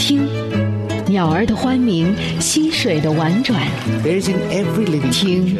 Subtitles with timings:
[0.00, 0.26] 听，
[1.06, 3.60] 鸟儿的欢鸣，溪水的婉转。
[5.12, 5.58] 听，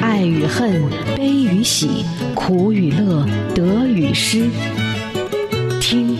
[0.00, 0.82] 爱与恨，
[1.14, 2.02] 悲与喜，
[2.34, 4.48] 苦与乐，得与失。
[5.82, 6.16] 听，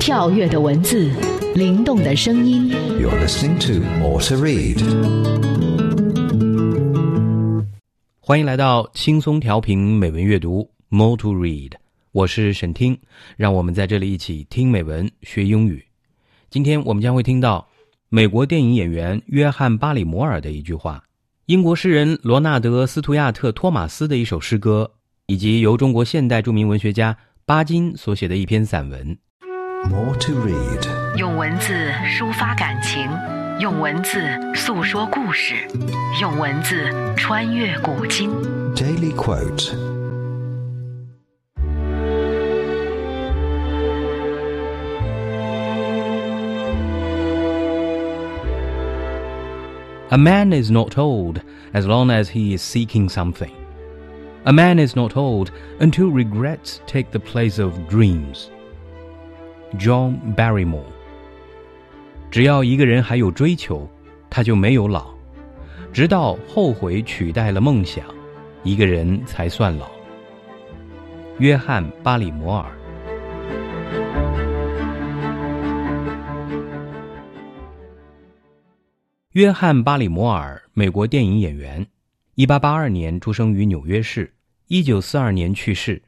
[0.00, 1.12] 跳跃的文字，
[1.54, 2.68] 灵动的声音。
[3.00, 4.80] You're listening to More to Read。
[8.18, 11.74] 欢迎来到轻松调频美文阅读 More to Read，
[12.10, 12.98] 我是沈听，
[13.36, 15.84] 让我们在这里一起听美文学英语。
[16.50, 17.68] 今天我们将会听到
[18.08, 21.04] 美国电影演员约翰·巴里摩尔的一句话，
[21.46, 24.90] 英国诗人罗纳德·斯图亚特·托马斯的一首诗歌，
[25.28, 27.16] 以及由中国现代著名文学家
[27.46, 29.16] 巴金所写的一篇散文。
[29.88, 31.16] More to read.
[31.16, 31.72] 用文字
[32.18, 33.08] 抒发感情，
[33.60, 34.20] 用文字
[34.56, 35.54] 诉说故事，
[36.20, 38.28] 用文字穿越古今。
[38.74, 39.89] Daily quote.
[50.09, 51.41] A man is not old
[51.73, 53.51] as long as he is seeking something.
[54.43, 58.49] A man is not old until regrets take the place of dreams.
[59.79, 60.85] John Barrymore。
[62.29, 63.89] 只要一个人还有追求，
[64.29, 65.15] 他就没有老；
[65.91, 68.05] 直到后悔取代了梦想，
[68.63, 69.89] 一个人才算老。
[71.39, 72.65] 约翰·巴里摩尔。
[79.40, 81.86] 约翰·巴里摩尔，美国电影演员
[82.36, 84.34] ，1882年出生于纽约市
[84.68, 86.02] ，1942年去世。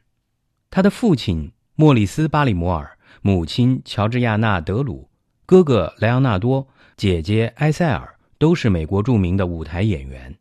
[0.69, 5.09] 他的父亲莫里斯·巴里摩尔，母亲乔治亚娜·德鲁，
[5.47, 10.35] 哥哥莱昂纳多，姐姐埃塞尔都是美国著名的舞台演员。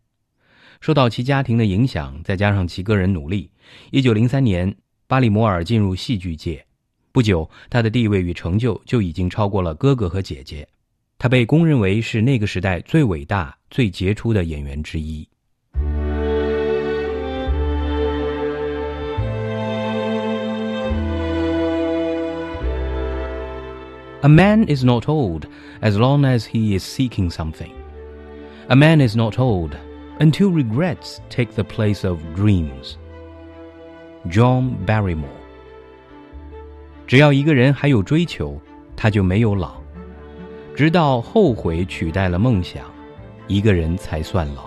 [0.83, 3.51] 受到其家庭的影响，再加上其个人努力
[3.93, 6.67] ，1903年，巴里摩尔进入戏剧界。
[7.11, 10.69] 不久，他的地位与成就就已经超过了哥哥和姐姐。
[11.22, 15.28] 他被公认为是那个时代最伟大、最杰出的演员之一。
[24.22, 25.46] A man is not old
[25.82, 27.72] as long as he is seeking something.
[28.68, 29.78] A man is not old
[30.20, 32.96] until regrets take the place of dreams.
[34.30, 35.30] John Barrymore。
[37.06, 38.60] 只要一个人还有追求，
[38.96, 39.81] 他就没有老。
[40.75, 42.83] 直到后悔取代了梦想，
[43.47, 44.63] 一个人才算老。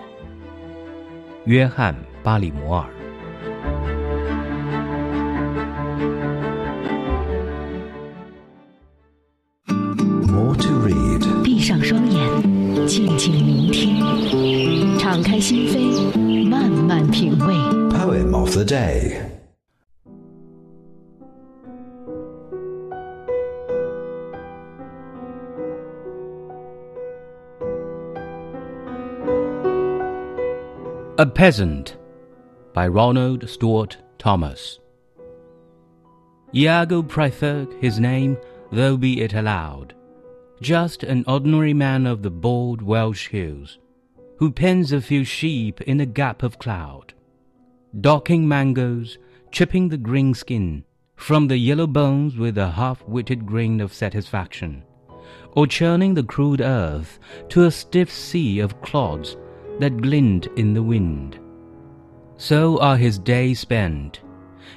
[1.45, 1.93] 约翰·
[2.23, 2.85] 巴里摩尔。
[10.27, 11.43] More to read.
[11.43, 17.53] 闭上双眼，静静聆听，敞开心扉，慢慢品味。
[17.89, 19.34] Poem of the day.
[31.17, 31.95] A Peasant
[32.73, 34.79] by Ronald Stuart Thomas.
[36.53, 38.37] Iago preferred his name,
[38.69, 39.95] though be it allowed.
[40.61, 43.79] Just an ordinary man of the bold Welsh hills,
[44.39, 47.13] who pens a few sheep in a gap of cloud,
[48.01, 49.17] docking mangoes,
[49.53, 50.83] chipping the green skin
[51.15, 54.83] from the yellow bones with a half-witted grin of satisfaction,
[55.53, 59.37] or churning the crude earth to a stiff sea of clods
[59.79, 61.39] that glint in the wind.
[62.37, 64.21] So are his days spent,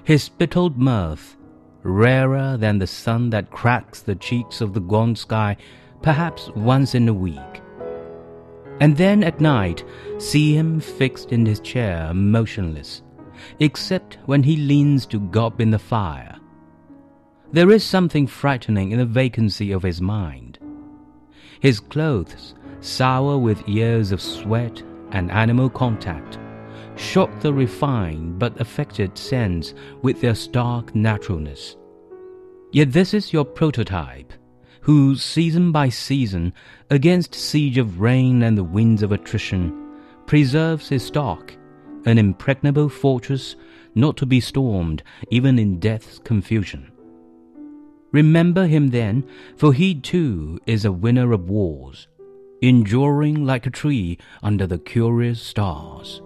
[0.05, 1.37] his spittled mirth,
[1.83, 5.57] rarer than the sun that cracks the cheeks of the gaunt sky
[6.03, 7.63] perhaps once in a week.
[8.81, 9.85] And then at night
[10.19, 13.03] see him fixed in his chair, motionless,
[13.59, 16.37] except when he leans to gob in the fire.
[17.51, 20.59] There is something frightening in the vacancy of his mind.
[21.61, 24.83] His clothes, sour with years of sweat
[25.13, 26.39] and animal contact,
[26.97, 31.77] shock the refined but affected sense with their stark naturalness.
[32.73, 34.33] Yet this is your prototype,
[34.83, 36.53] who, season by season,
[36.91, 39.97] against siege of rain and the winds of attrition,
[40.27, 41.55] preserves his stock,
[42.05, 43.57] an impregnable fortress
[43.95, 46.91] not to be stormed even in death's confusion.
[48.13, 49.25] Remember him then,
[49.57, 52.09] for he too is a winner of wars,
[52.61, 56.21] enduring like a tree under the curious stars.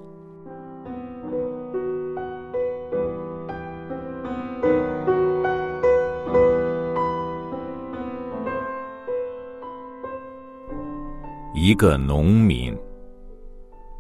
[11.55, 12.77] 一个农民，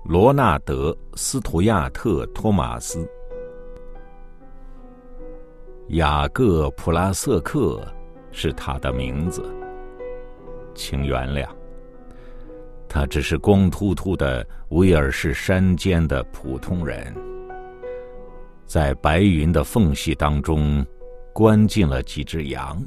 [0.04, 3.08] 罗纳德·斯图亚特·托马斯，
[5.88, 7.80] 雅各·普拉瑟克
[8.32, 9.44] 是他的名字。
[10.74, 11.46] 请原谅。
[12.94, 17.10] 他只是光秃秃的威尔士山间的普通人，
[18.66, 20.84] 在白云的缝隙当中，
[21.32, 22.84] 关进了几只羊。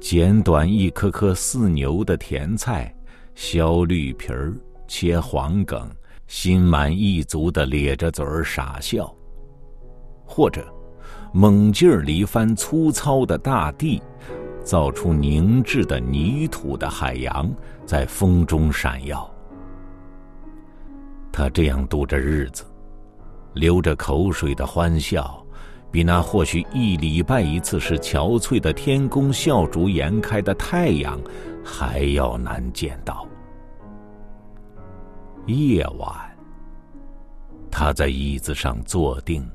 [0.00, 2.92] 剪短一颗颗似牛的甜菜，
[3.36, 4.52] 削绿皮儿，
[4.88, 5.88] 切黄梗，
[6.26, 9.14] 心满意足的咧着嘴儿傻笑，
[10.26, 10.66] 或者
[11.32, 14.02] 猛劲儿里翻粗糙的大地，
[14.64, 17.48] 造出凝滞的泥土的海洋，
[17.88, 19.26] 在风中闪耀。
[21.32, 22.62] 他这样度着日子，
[23.54, 25.42] 流着口水的欢笑。
[25.90, 31.18] 比那或许一礼拜一次是憔悴的天宫笑逐颜开的太阳
[31.64, 33.26] 还要难见到。
[35.46, 36.14] 夜晚，
[37.70, 39.50] 他在椅子上坐定，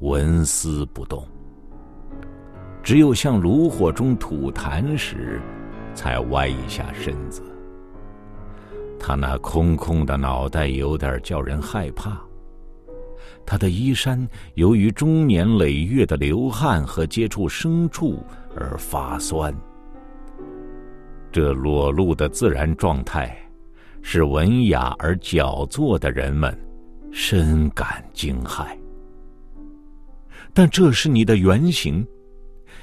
[0.00, 1.24] 纹丝不动，
[2.82, 5.40] 只有向炉火中吐痰时，
[5.94, 7.42] 才歪一下身子。
[8.98, 12.20] 他那空空的脑袋有点叫人害怕。
[13.46, 18.22] 他的衣衫由于终年累月的流汗和接触牲畜
[18.54, 19.54] 而发酸。
[21.32, 23.36] 这裸露的自然状态，
[24.02, 26.56] 使文雅而矫作的人们
[27.10, 28.66] 深感惊骇。
[30.52, 32.06] 但这是你的原型，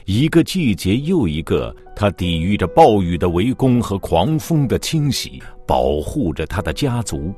[0.08, 7.34] 一个季节又一个，他抵御着暴雨的围攻和狂风的侵袭，保护着他的家族，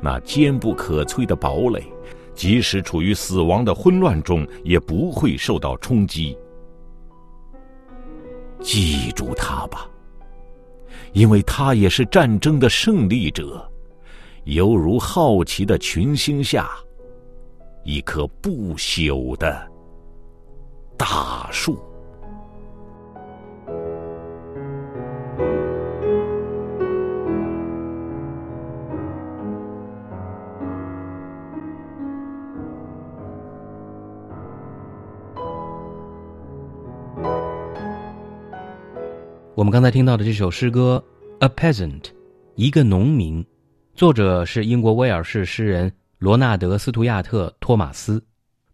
[0.00, 1.80] 那坚不可摧的堡垒。
[2.34, 6.36] 即使处于死亡的混乱中，也不会受到冲击。
[8.60, 9.88] 记住他吧，
[11.12, 13.64] 因为他也是战争的胜利者，
[14.42, 16.68] 犹如好奇的群星下
[17.84, 19.70] 一棵不朽的
[20.96, 21.78] 大树。
[39.58, 41.04] 我们刚才听到的这首诗歌
[41.44, 42.00] 《A Peasant》，
[42.54, 43.44] 一个农民，
[43.92, 48.24] 作者是英国威尔士诗人罗纳德·斯图亚特·托马斯，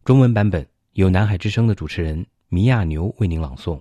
[0.04, 3.80] 中文版本由南海之声的主持人米亚牛为您朗诵。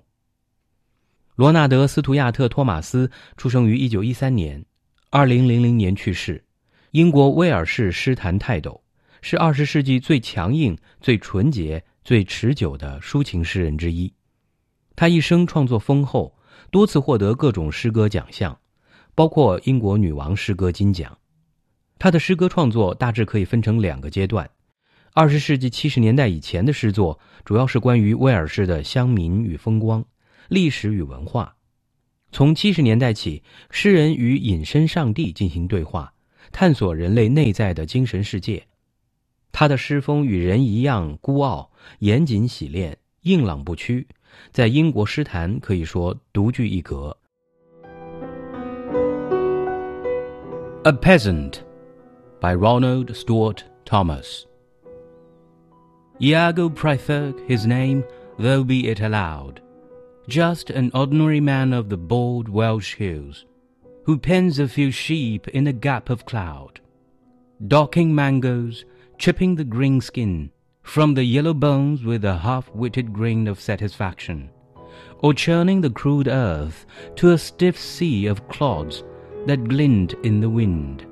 [1.35, 4.65] 罗纳德·斯图亚特·托马斯出生于1913年
[5.11, 6.41] ，2000年去世，
[6.91, 8.81] 英国威尔士诗坛泰斗，
[9.21, 14.09] 是20世纪最强硬、最纯洁、最持久的抒情诗人之一。
[14.95, 16.33] 他一生创作丰厚。
[16.73, 18.57] 多次获得各种诗歌奖项，
[19.13, 21.15] 包括英国女王诗歌金奖。
[21.99, 24.49] 他的诗歌创作大致可以分成两个阶段：
[25.13, 30.03] 二十世纪七十年代以前的诗作主要是关于威尔士的乡民与风光、
[30.49, 31.53] 历史与文化；
[32.31, 36.11] 从七十年代起，诗人与隐身上帝进行对话，
[36.51, 38.65] 探索人类内在的精神世界。
[39.51, 44.07] 他的诗风与人一样孤傲、严谨洗练、硬朗不屈。
[44.50, 47.16] 在英国诗坛可以说独具一格。
[50.84, 51.60] A Peasant
[52.40, 54.46] by Ronald Stuart Thomas.
[56.20, 58.05] Iago Prythirk his name,
[58.38, 59.60] though be it allowed,
[60.28, 63.44] just an ordinary man of the bold Welsh hills,
[64.05, 66.81] who pens a few sheep in a gap of cloud,
[67.67, 68.84] docking mangoes,
[69.19, 70.50] chipping the green skin,
[70.83, 74.49] from the yellow bones with a half-witted grin of satisfaction,
[75.19, 76.85] or churning the crude earth
[77.16, 79.04] to a stiff sea of clods
[79.47, 81.06] that glint in the wind.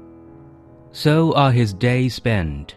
[0.92, 2.76] So are his days spent,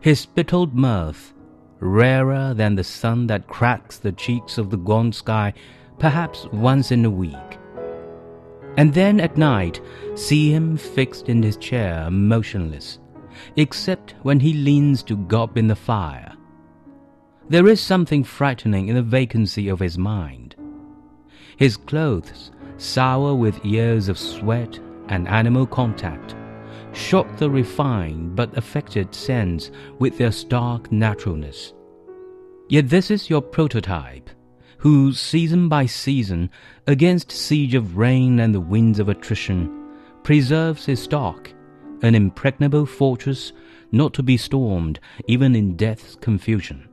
[0.00, 1.32] his spittled mirth,
[1.80, 5.52] rarer than the sun that cracks the cheeks of the gaunt sky
[5.98, 7.58] perhaps once in a week.
[8.76, 9.80] And then at night
[10.14, 12.98] see him fixed in his chair motionless,
[13.56, 16.32] except when he leans to gob in the fire.
[17.48, 20.56] There is something frightening in the vacancy of his mind.
[21.56, 24.78] His clothes, sour with years of sweat
[25.08, 26.34] and animal contact,
[26.92, 31.72] shock the refined but affected sense with their stark naturalness.
[32.68, 34.28] Yet this is your prototype,
[34.78, 36.50] who, season by season,
[36.86, 39.88] against siege of rain and the winds of attrition,
[40.24, 41.52] preserves his stock
[42.02, 43.52] an impregnable fortress
[43.92, 46.88] not to be stormed even in death's confusion.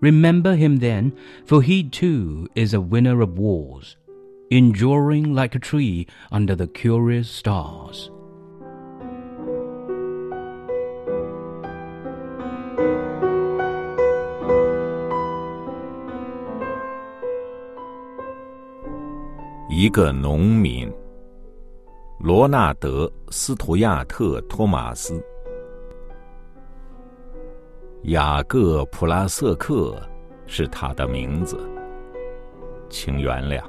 [0.00, 1.12] Remember him then,
[1.44, 3.96] for he too is a winner of wars,
[4.50, 8.10] enduring like a tree under the curious stars.
[22.20, 25.24] 罗纳德·斯图亚特·托马斯，
[28.02, 29.96] 雅各·普拉瑟克
[30.44, 31.56] 是他的名字。
[32.90, 33.62] 请原谅，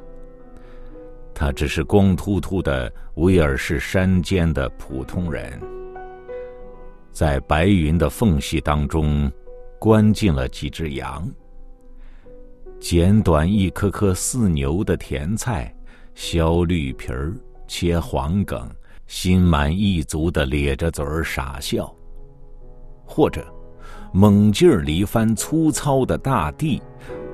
[1.32, 5.62] 他只是光秃秃的威尔士山间的普通人，
[7.12, 9.32] 在白云的缝隙当中，
[9.78, 11.30] 关进了几只羊，
[12.80, 15.72] 剪短一颗颗似牛的甜菜。
[16.16, 17.34] 削绿皮儿，
[17.70, 18.68] 切黄梗，
[19.06, 21.94] 心满意足的咧着嘴儿傻笑，
[23.06, 23.46] 或者
[24.12, 26.82] 猛劲儿里翻粗糙的大地，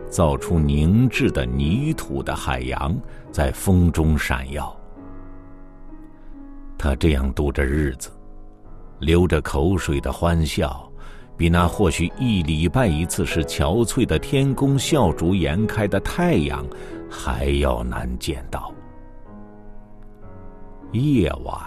[0.10, 2.94] 造出凝滞的泥土的海洋，
[3.32, 4.78] 在风中闪耀。
[6.78, 8.12] 他这样度着日子，
[9.00, 10.92] 流着口水的欢笑，
[11.38, 16.66] 比那或许一礼拜一次是憔悴的天公笑逐颜开的太阳
[17.10, 18.75] 还要难见到。
[20.96, 21.62] 夜晚，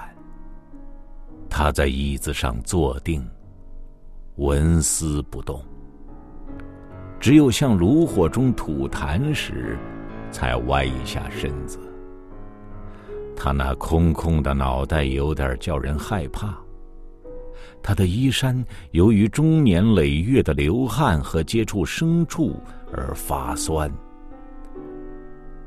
[1.49, 3.25] 他在椅子上坐定，
[4.37, 5.63] 纹丝不动。
[7.21, 9.79] 只有向炉火中吐痰时，
[10.31, 11.79] 才歪一下身子。
[13.37, 16.57] 他那空空的脑袋有点叫人害怕。
[17.83, 22.57] 他的衣衫由于终年累月的流汗和接触牲畜
[22.93, 23.93] 而发酸。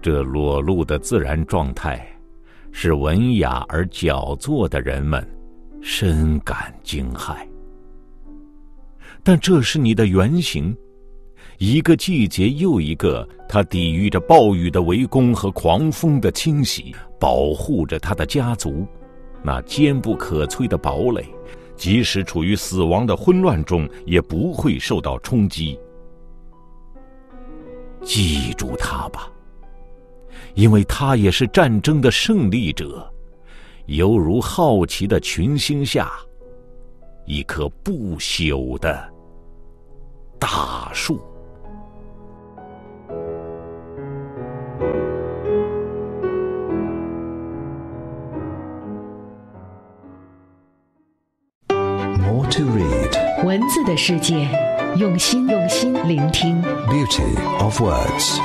[0.01, 2.05] 这裸露的自然状态。
[2.71, 5.25] 使文雅而矫作的人们
[5.81, 7.35] 深感惊骇。
[9.23, 10.75] 但这是你的原型，
[11.59, 18.87] 一个季节又一个，他抵御着暴雨的围攻和狂风的侵袭，保护着他的家族，
[19.43, 21.23] 那坚不可摧的堡垒，
[21.75, 25.77] 即使处于死亡的混乱中，也不会受到冲击。
[28.03, 29.31] 记住他吧。
[30.53, 33.11] 因为他也是战争的胜利者，
[33.85, 36.11] 犹如好奇的群星下
[37.25, 39.09] 一棵不朽的
[40.39, 41.19] 大树。
[52.17, 54.47] More to read，文字的世界，
[54.97, 56.61] 用心用心聆听。
[56.61, 58.39] Beauty of words。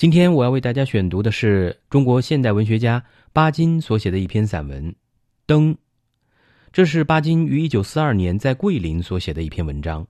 [0.00, 3.04] 今天我要为大家选读的是中国现代文学家
[3.34, 4.90] 巴金所写的一篇散文
[5.44, 5.74] 《灯》，
[6.72, 10.06] 这是巴金于一九四二年在桂林所写的一篇文章。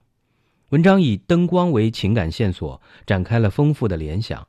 [0.69, 4.47] 文章以灯光为情感线索，展开了丰富的联想，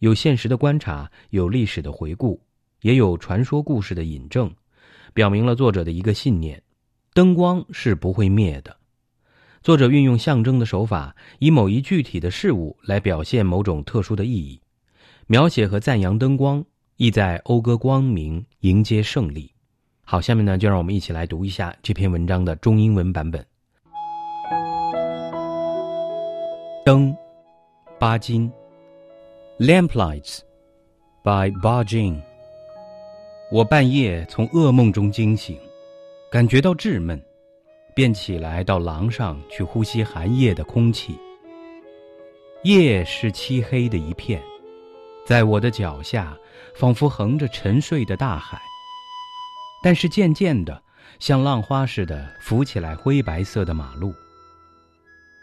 [0.00, 2.38] 有现实的观察，有历史的回顾，
[2.82, 4.54] 也有传说故事的引证，
[5.14, 6.62] 表明了作者的一个信念：
[7.14, 8.76] 灯光是不会灭的。
[9.62, 14.60] 作者运用象征的手法，以某一具体的事物来表现某种特殊的意义。
[15.26, 16.62] 描写和赞扬灯光，
[16.96, 19.50] 意在讴歌光明，迎接胜利。
[20.04, 23.42] 好，下面呢，就让我们一起来读一下这篇文章的中英文版本。
[26.84, 27.16] 灯，
[27.98, 28.52] 巴金。
[29.58, 30.40] Lamplights
[31.22, 32.22] by b a j i n g。
[33.50, 35.56] 我半夜从噩梦中惊醒，
[36.30, 37.18] 感觉到稚闷，
[37.94, 41.16] 便起来到廊上去呼吸寒夜的空气。
[42.64, 44.42] 夜是漆黑的一片。
[45.26, 46.36] 在我的脚下，
[46.76, 48.60] 仿佛横着沉睡的大海。
[49.82, 50.82] 但是渐渐的，
[51.18, 54.14] 像浪花似的浮起来灰白色的马路。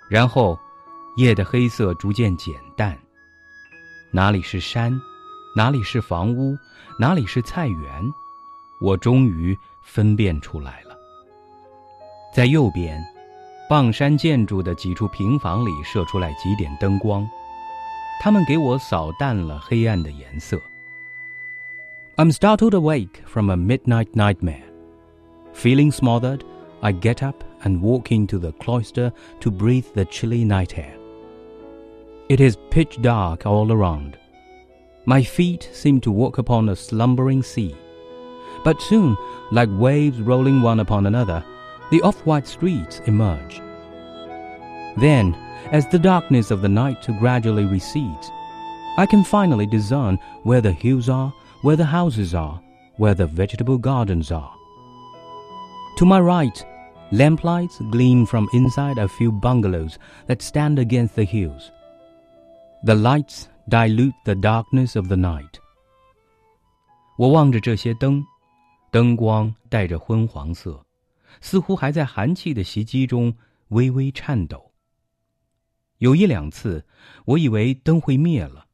[0.09, 0.59] 然后，
[1.17, 2.97] 夜的黑色逐渐减淡。
[4.11, 4.93] 哪里是山，
[5.55, 6.55] 哪里是房屋，
[6.99, 8.13] 哪里是菜园，
[8.81, 10.95] 我终于分辨出来了。
[12.33, 13.03] 在右边，
[13.67, 17.27] 傍山建筑的几处平房里射出来几点灯光。
[18.20, 20.60] 他们给我扫淡了黑暗的颜色。
[22.16, 24.64] I'm startled awake from a midnight nightmare.
[25.52, 26.42] Feeling smothered,
[26.80, 30.96] I get up and walk into the cloister to breathe the chilly night air.
[32.28, 34.16] It is pitch dark all around.
[35.04, 37.76] My feet seem to walk upon a slumbering sea.
[38.64, 39.16] But soon,
[39.52, 41.44] like waves rolling one upon another,
[41.90, 43.60] the off white streets emerge.
[45.00, 45.34] Then,
[45.72, 48.30] as the darkness of the night gradually recedes,
[48.96, 52.60] I can finally discern where the hills are, where the houses are,
[52.96, 54.52] where the vegetable gardens are.
[55.98, 56.64] To my right,
[57.10, 61.70] lamplights gleam from inside a few bungalows that stand against the hills.
[62.84, 65.60] The lights dilute the darkness of the night.
[67.18, 68.24] 我望着这些灯，
[68.90, 70.84] 灯光带着昏黄色，
[71.40, 73.34] 似乎还在寒气的袭击中
[73.68, 74.69] 微微颤抖。
[76.01, 76.83] 有一两次，
[77.25, 78.65] 我以为灯会灭了，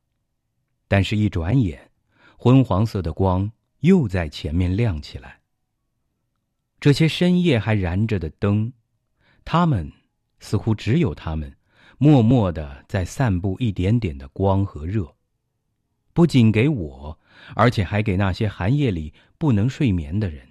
[0.88, 1.92] 但是，一转眼，
[2.38, 5.42] 昏黄色的光又在前面亮起来。
[6.80, 8.72] 这些深夜还燃着的灯，
[9.44, 9.92] 它们
[10.40, 11.54] 似乎只有它们，
[11.98, 15.14] 默默的在散布一点点的光和热，
[16.14, 17.20] 不仅给我，
[17.58, 20.48] 而且还给那些寒夜里不能睡眠的人，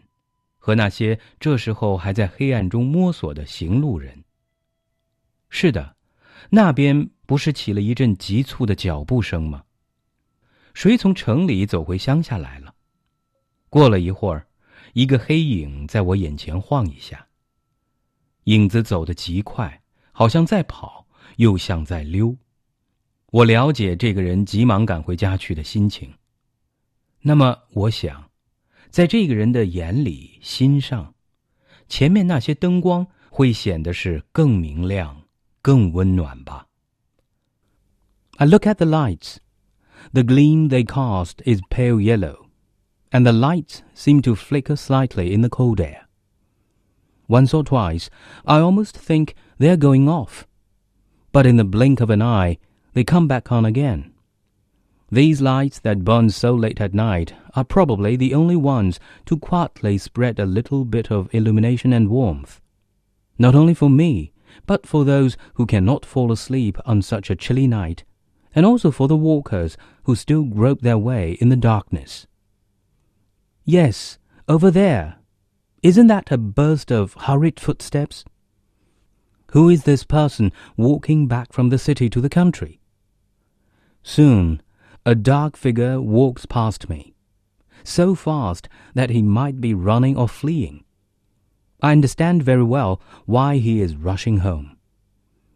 [0.59, 4.25] 和那些这时候还在黑暗中摸索的行路人。
[5.49, 5.96] 是的。
[6.51, 9.65] 那边不是起了一阵急促的脚步声吗？
[10.75, 12.75] 谁从城里走回乡下来了？
[13.69, 14.47] 过了一会儿，
[14.93, 17.27] 一个黑影在我眼前晃一下。
[18.45, 22.37] 影子走得极快，好像在跑，又像在溜。
[23.33, 26.15] 我了解这个人急忙赶回家去的心情。
[27.23, 28.31] 那么，我想，
[28.89, 31.15] 在这个人的眼里、心上，
[31.89, 35.26] 前面那些灯光会显得是更明亮。
[35.66, 36.68] 更温暖吧。
[38.38, 39.38] I look at the lights.
[40.14, 42.48] The gleam they cast is pale yellow,
[43.12, 46.08] and the lights seem to flicker slightly in the cold air.
[47.28, 48.10] Once or twice,
[48.46, 50.48] I almost think they are going off,
[51.32, 52.58] but in the blink of an eye,
[52.94, 54.12] they come back on again.
[55.12, 59.98] These lights that burn so late at night are probably the only ones to quietly
[59.98, 62.60] spread a little bit of illumination and warmth,
[63.38, 64.32] not only for me,
[64.65, 68.05] but for those who cannot fall asleep on such a chilly night,
[68.55, 72.27] and also for the walkers who still grope their way in the darkness.
[73.65, 75.17] Yes, over there.
[75.83, 78.25] Isn't that a burst of hurried footsteps?
[79.53, 82.81] Who is this person walking back from the city to the country?
[84.03, 84.63] Soon,
[85.05, 87.15] a dark figure walks past me,
[87.85, 90.85] so fast that he might be running or fleeing.
[91.80, 94.78] I understand very well why he is rushing home.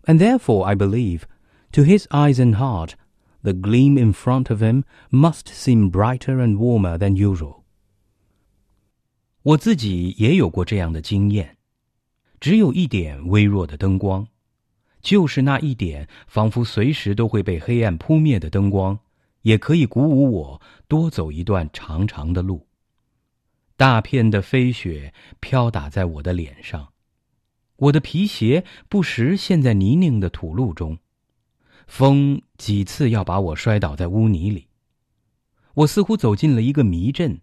[0.06, 1.24] And therefore, I believe,
[1.72, 2.96] to his eyes and heart,
[3.44, 7.64] the gleam in front of him must seem brighter and warmer than usual.
[9.44, 11.58] 我自己也有过这样的经验，
[12.40, 14.28] 只有一点微弱的灯光，
[15.02, 18.98] 就是那一点仿佛随时都会被黑暗扑灭的灯光，
[19.44, 22.66] 也可以鼓舞我多走一段长长的路。
[23.81, 26.93] 大片的飞雪飘打在我的脸上，
[27.77, 30.99] 我的皮鞋不时陷在泥泞的土路中，
[31.87, 34.69] 风几次要把我摔倒在污泥里。
[35.73, 37.41] 我似乎走进了一个迷阵，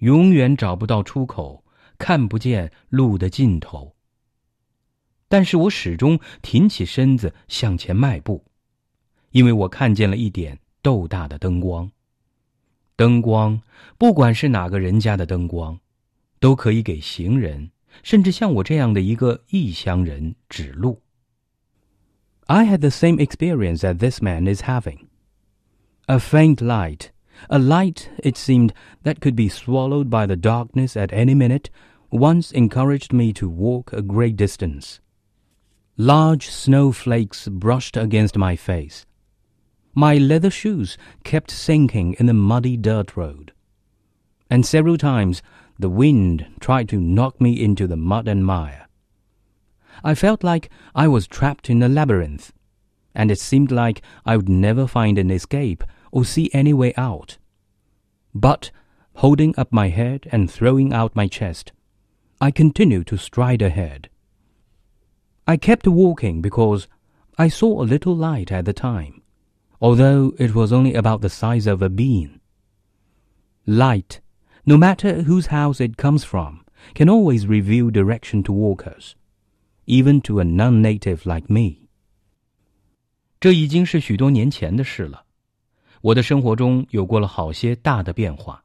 [0.00, 1.64] 永远找不到出口，
[1.96, 3.96] 看不见路的尽头。
[5.26, 8.44] 但是我始终挺起身子向前迈步，
[9.30, 11.90] 因为我看见了一点豆大的灯光。
[12.97, 13.61] 灯光，
[13.97, 15.79] 不管是哪个人家的灯光，
[16.39, 17.71] 都可以给行人，
[18.03, 21.01] 甚至像我这样的一个异乡人指路。
[22.47, 25.07] I had the same experience that this man is having.
[26.07, 27.07] A faint light,
[27.47, 28.71] a light, it seemed,
[29.03, 31.67] that could be swallowed by the darkness at any minute,
[32.09, 34.99] once encouraged me to walk a great distance.
[35.97, 39.05] Large snowflakes brushed against my face.
[39.98, 43.50] my leather shoes kept sinking in the muddy dirt road.
[44.48, 45.42] And several times
[45.76, 48.86] the wind tried to knock me into the mud and mire.
[50.04, 52.52] I felt like I was trapped in a labyrinth,
[53.12, 55.82] and it seemed like I would never find an escape
[56.12, 57.38] or see any way out.
[58.32, 58.70] But,
[59.14, 61.72] holding up my head and throwing out my chest,
[62.40, 64.10] I continued to stride ahead.
[65.44, 66.86] I kept walking because
[67.36, 69.22] I saw a little light at the time
[69.79, 72.39] although it was only about the size of a bean.
[73.65, 74.21] Light,
[74.65, 76.59] no matter whose house it comes from,
[76.93, 79.15] can always reveal direction to walkers,
[79.85, 81.87] even to a non-native like me.
[83.39, 85.25] 这已经是许多年前的事了。
[86.01, 88.63] 我的生活中有过了好些大的变化。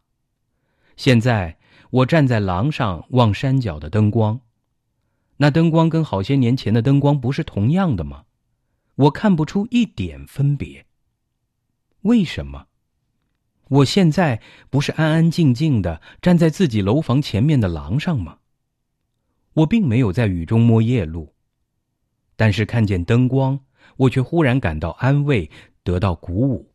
[0.97, 1.57] 现在
[1.91, 4.41] 我站在廊上望山脚的灯光，
[5.37, 8.25] 那灯光跟好些年前的灯光不是同样的吗？
[8.97, 10.85] 我看不出一点分别。
[12.04, 12.68] 为什么？
[13.70, 18.40] 我现在不是安安静静的站在自己楼房前面的廊上吗？
[19.54, 21.34] 我并没有在雨中摸夜路，
[22.36, 23.60] 但是看见灯光，
[23.98, 25.50] 我却忽然感到安慰，
[25.84, 26.72] 得到鼓舞。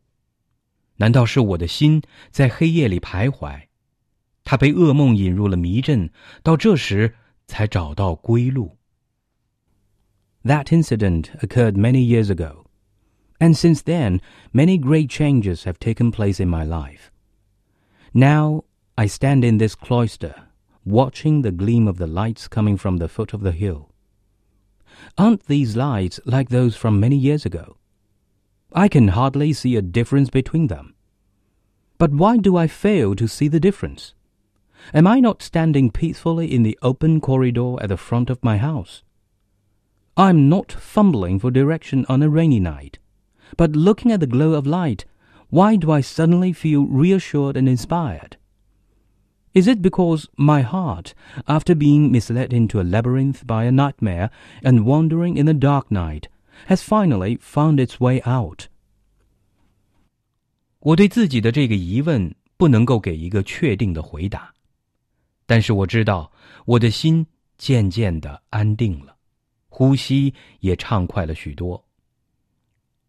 [0.97, 3.67] 难道是我的心在黑夜里徘徊？
[4.43, 6.09] 他被噩梦引入了迷阵，
[6.41, 7.15] 到这时
[7.45, 8.77] 才找到归路。
[10.43, 12.65] That incident occurred many years ago.
[13.39, 14.21] And since then,
[14.51, 17.11] many great changes have taken place in my life.
[18.13, 18.65] Now,
[18.97, 20.35] I stand in this cloister,
[20.83, 23.91] watching the gleam of the lights coming from the foot of the hill.
[25.17, 27.77] Aren't these lights like those from many years ago?
[28.73, 30.95] I can hardly see a difference between them.
[31.97, 34.13] But why do I fail to see the difference?
[34.93, 39.03] Am I not standing peacefully in the open corridor at the front of my house?
[40.15, 42.99] I am not fumbling for direction on a rainy night,
[43.56, 45.04] but looking at the glow of light,
[45.50, 48.36] why do I suddenly feel reassured and inspired?
[49.52, 51.14] Is it because my heart,
[51.46, 54.30] after being misled into a labyrinth by a nightmare
[54.62, 56.28] and wandering in the dark night,
[56.66, 58.68] has finally found its way out?
[60.80, 64.52] 我对自己的这个疑问不能够给一个确定的回答，
[65.46, 66.32] 但是我知道
[66.64, 67.24] 我的心
[67.56, 69.16] 渐渐的安定了，
[69.68, 71.84] 呼吸也畅快了许多。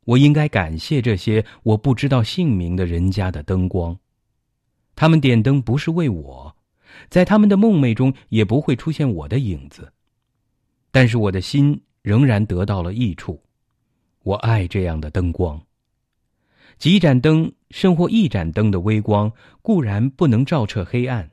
[0.05, 3.97] 我应该感谢这些我不知道姓名的人家的灯光，
[4.97, 6.57] 他们点灯不是为我，
[7.09, 9.93] 在他们的梦寐中也不会出现我的影子，
[10.91, 13.41] 但是我的心仍然得到了益处。
[14.23, 15.61] 我爱这样的灯光。
[16.79, 21.31] 几盏灯，甚或一盏灯的微光，固然不能照彻黑暗，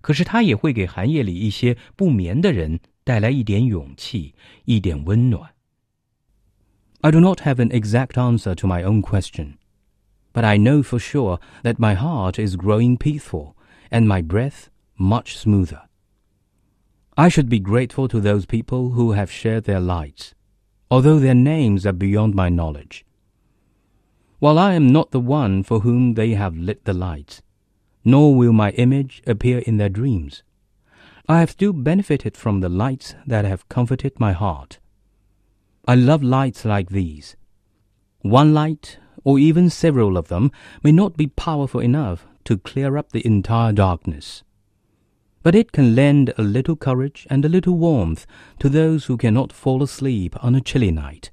[0.00, 4.34] 可是它也会给寒夜里一些不眠的人带来一点勇气，
[4.64, 5.48] 一点温暖。
[7.04, 9.58] I do not have an exact answer to my own question,
[10.32, 13.56] but I know for sure that my heart is growing peaceful
[13.90, 15.82] and my breath much smoother.
[17.16, 20.34] I should be grateful to those people who have shared their lights,
[20.92, 23.04] although their names are beyond my knowledge.
[24.38, 27.42] While I am not the one for whom they have lit the lights,
[28.04, 30.44] nor will my image appear in their dreams,
[31.28, 34.78] I have still benefited from the lights that have comforted my heart.
[35.85, 37.35] I love lights like these.
[38.21, 40.51] One light, or even several of them,
[40.83, 44.41] may not be powerful enough to clear up the entire darkness.
[45.43, 48.25] But it can lend a little courage and a little warmth
[48.59, 51.31] to those who cannot fall asleep on a chilly night.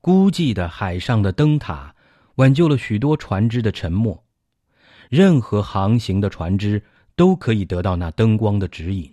[0.00, 1.94] 孤寂的海上的灯塔，
[2.36, 4.24] 挽救了许多船只的沉没。
[5.08, 6.82] 任何航行的船只
[7.16, 9.12] 都可以得到那灯光的指引。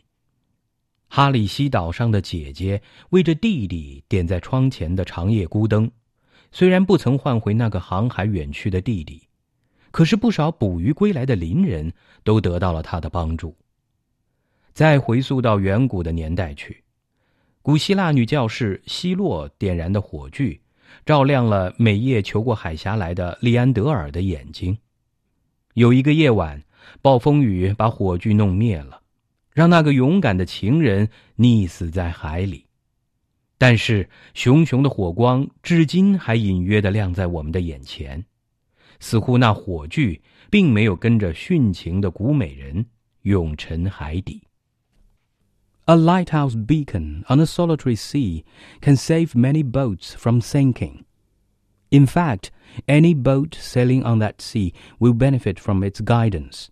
[1.14, 5.90] 哈里西岛上的姐姐为着弟弟点在窗前的长夜孤灯，
[6.50, 9.28] 虽然不曾换回那个航海远去的弟弟，
[9.90, 11.92] 可是不少捕鱼归来的邻人
[12.24, 13.54] 都得到了他的帮助。
[14.72, 16.82] 再回溯到远古的年代去，
[17.60, 20.58] 古希腊女教士希洛点燃的火炬。
[21.04, 24.78] 照亮了每夜求过海峡来的利安德尔的眼睛。
[25.74, 26.62] 有一个夜晚，
[27.02, 29.01] 暴风雨把火炬弄灭了，
[29.53, 32.65] 让那个勇敢的情人溺死在海里。
[33.57, 38.23] 但是，熊熊的火光至今还隐约的亮在我们的眼前，
[38.99, 42.85] 似乎那火炬并没有跟着殉情的古美人
[43.23, 44.43] 永沉海底。
[45.85, 48.43] A lighthouse beacon on a solitary sea
[48.81, 51.05] can save many boats from sinking.
[51.89, 52.49] In fact,
[52.85, 56.67] any boat sailing on that sea will benefit from its guidance.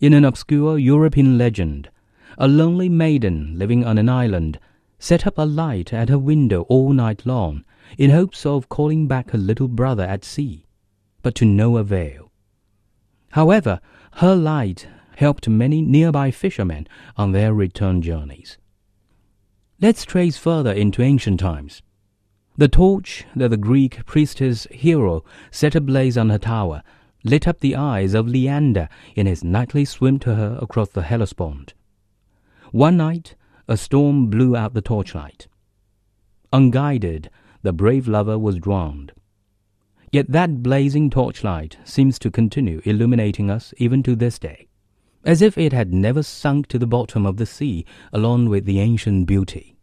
[0.00, 1.90] In an obscure European legend,
[2.38, 4.58] a lonely maiden living on an island
[4.98, 7.64] set up a light at her window all night long
[7.98, 10.64] in hopes of calling back her little brother at sea,
[11.20, 12.32] but to no avail.
[13.32, 13.78] However,
[14.12, 18.56] her light helped many nearby fishermen on their return journeys.
[19.82, 21.82] Let's trace further into ancient times.
[22.56, 26.82] The torch that the Greek priestess Hero set ablaze on her tower
[27.23, 31.73] lit up the eyes of Leander in his nightly swim to her across the Hellespont.
[32.71, 33.35] One night,
[33.67, 35.47] a storm blew out the torchlight.
[36.53, 37.29] Unguided,
[37.61, 39.11] the brave lover was drowned.
[40.11, 44.67] Yet that blazing torchlight seems to continue illuminating us even to this day
[45.25, 48.79] as if it had never sunk to the bottom of the sea along with the
[48.79, 49.75] ancient beauty.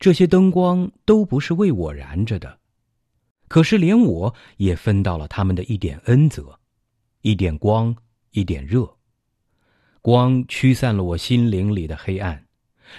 [0.00, 2.58] 这些灯光都不是为我燃着的，
[3.47, 6.59] 可是连我也分到了他们的一点恩泽，
[7.21, 7.95] 一点光，
[8.31, 8.87] 一点热。
[10.01, 12.45] 光驱散了我心灵里的黑暗，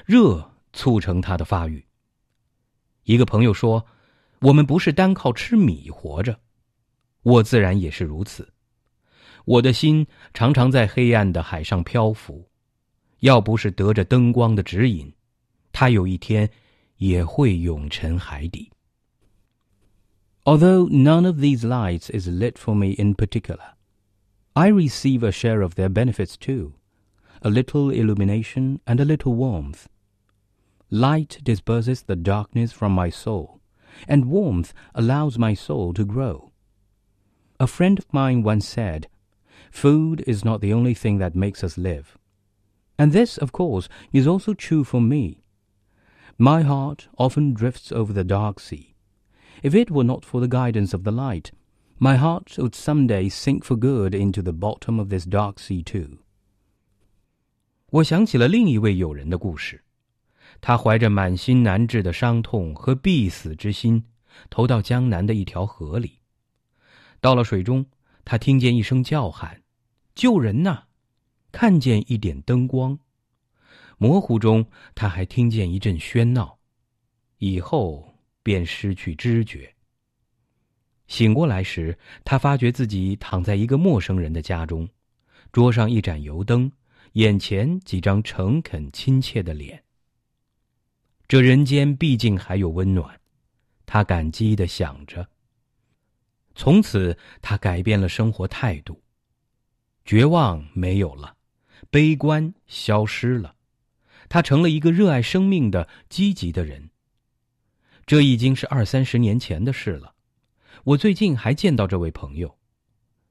[0.05, 1.85] 热促成它的发育。
[3.05, 3.85] 一个朋友说
[4.41, 6.39] ：“我们不是单靠吃米活着。”
[7.23, 8.53] 我自然也是如此。
[9.45, 12.47] 我的心常常在黑暗的海上漂浮，
[13.21, 15.11] 要不是得着灯光的指引，
[15.73, 16.49] 它有一天
[16.97, 18.71] 也会永沉海底。
[20.49, 23.75] Although none of these lights is lit for me in particular,
[24.57, 26.73] I receive a share of their benefits too,
[27.43, 29.91] a little illumination and a little warmth.
[30.91, 33.61] Light disperses the darkness from my soul,
[34.09, 36.51] and warmth allows my soul to grow.
[37.61, 39.07] A friend of mine once said,
[39.71, 42.17] Food is not the only thing that makes us live.
[42.99, 45.43] And this, of course, is also true for me.
[46.39, 48.88] My heart often drifts over the dark sea,
[49.63, 51.51] If it were not for the guidance of the light,
[51.99, 55.83] my heart would some day sink for good into the bottom of this dark sea
[55.83, 56.19] too.
[57.91, 59.83] 我想起了另一位友人的故事，
[60.61, 64.05] 他怀着满心难治的伤痛和必死之心，
[64.51, 66.19] 投到江南的一条河里。
[67.21, 67.87] 到了水中，
[68.25, 69.63] 他听见一声叫喊
[70.15, 70.85] ：“救人呐！”
[71.51, 72.99] 看见一点灯光，
[73.97, 76.59] 模糊中他还听见一阵喧闹，
[77.39, 78.08] 以后
[78.49, 79.71] 便失去知觉。
[81.07, 84.89] 醒过来时，他发觉自己躺在一个陌生人的家中，
[85.53, 86.73] 桌上一盏油灯，
[87.13, 89.85] 眼前几张诚恳亲切的脸。
[91.27, 93.21] 这人间毕竟还有温暖，
[93.85, 95.29] 他感激的想着。
[96.55, 99.03] 从此，他改变了生活态度，
[100.07, 101.37] 绝望没有了。
[101.91, 103.57] 悲观消失了，
[104.31, 106.89] 他成了一个热爱生命的积极的人。
[108.09, 110.15] 这已经是二三十年前的事了。
[110.83, 112.57] 我最近还见到这位朋友，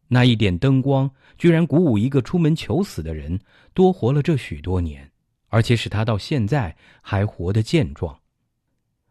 [0.08, 3.40] 那一点灯光居然鼓舞一个出门求死的人
[3.74, 5.12] 多活了这许多年，
[5.48, 8.20] 而且使他到现在还活得健壮。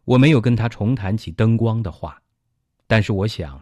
[0.04, 2.22] 我没有跟他重谈起灯光的话，
[2.86, 3.60] 但是我想，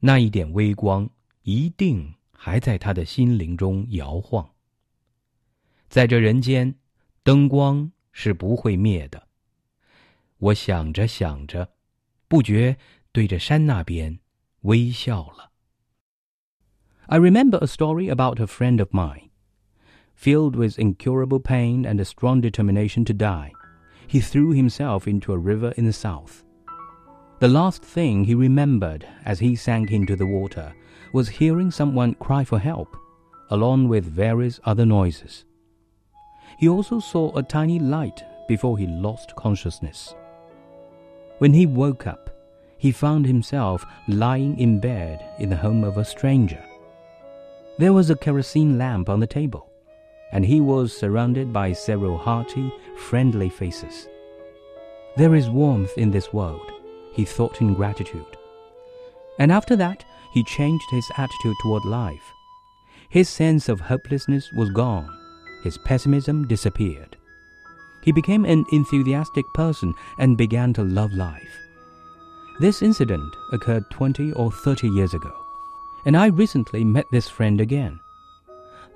[0.00, 1.06] 那一点微光
[1.42, 4.48] 一定还在他的心灵中摇晃。
[5.90, 6.74] 在这人间，
[7.22, 9.28] 灯光是不会灭的。
[10.41, 11.69] 我想着想着，
[12.27, 12.77] 不觉
[13.11, 14.19] 对着山那边
[14.61, 15.51] 微笑了。
[17.07, 19.29] I remember a story about a friend of mine.
[20.15, 23.51] Filled with incurable pain and a strong determination to die,
[24.07, 26.43] he threw himself into a river in the south.
[27.39, 30.73] The last thing he remembered as he sank into the water
[31.13, 32.97] was hearing someone cry for help,
[33.49, 35.45] along with various other noises.
[36.57, 40.15] He also saw a tiny light before he lost consciousness.
[41.42, 42.30] When he woke up,
[42.78, 46.62] he found himself lying in bed in the home of a stranger.
[47.78, 49.68] There was a kerosene lamp on the table,
[50.30, 54.06] and he was surrounded by several hearty, friendly faces.
[55.16, 56.70] There is warmth in this world,
[57.12, 58.36] he thought in gratitude.
[59.40, 62.32] And after that, he changed his attitude toward life.
[63.10, 65.10] His sense of hopelessness was gone
[65.64, 67.16] his pessimism disappeared.
[68.02, 71.58] He became an enthusiastic person and began to love life.
[72.60, 75.32] This incident occurred 20 or 30 years ago,
[76.04, 78.00] and I recently met this friend again.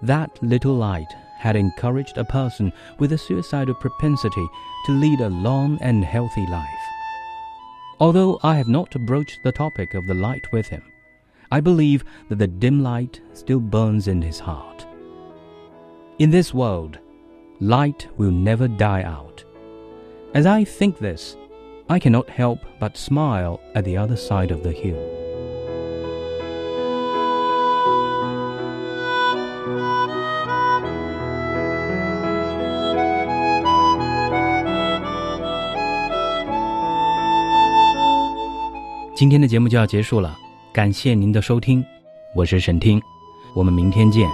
[0.02, 4.46] That little light had encouraged a person with a suicidal propensity
[4.86, 6.66] to lead a long and healthy life.
[7.98, 10.82] Although I have not broached the topic of the light with him,
[11.50, 14.86] I believe that the dim light still burns in his heart.
[16.18, 16.98] In this world,
[17.59, 19.43] light will never die out.
[20.33, 21.35] As I think this,
[21.87, 24.97] I cannot help but smile at the other side of the hill.
[39.13, 40.35] 今天的节目就要结束了，
[40.73, 41.85] 感谢您的收听，
[42.35, 42.99] 我是沈听，
[43.53, 44.27] 我们明天见。